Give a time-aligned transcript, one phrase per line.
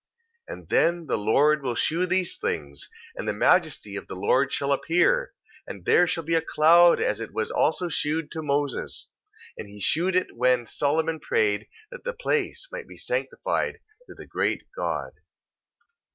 [0.49, 0.53] 2:8.
[0.55, 4.71] And then the Lord will shew these things, and the majesty of the Lord shall
[4.71, 5.33] appear,
[5.67, 9.11] and there shall be a cloud as it was also shewed to Moses,
[9.59, 13.77] and he shewed it when Solomon prayed that the place might be sanctified
[14.07, 15.11] to the great God.